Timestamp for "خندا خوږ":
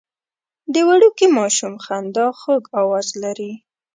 1.85-2.63